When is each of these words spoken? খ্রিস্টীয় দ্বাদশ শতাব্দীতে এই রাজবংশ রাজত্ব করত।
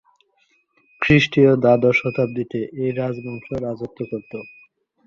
খ্রিস্টীয় 1.01 1.51
দ্বাদশ 1.57 1.95
শতাব্দীতে 2.01 2.59
এই 2.81 2.91
রাজবংশ 2.99 3.47
রাজত্ব 3.63 3.99
করত। 4.11 4.33